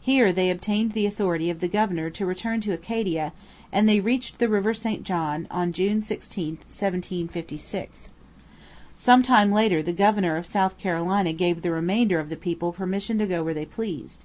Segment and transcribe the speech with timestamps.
[0.00, 3.34] Here they obtained the authority of the governor to return to Acadia,
[3.70, 8.08] and they reached the river St John on June 16, 1756.
[8.94, 13.18] Some time later the governor of South Carolina gave the remainder of the people permission
[13.18, 14.24] to go where they pleased.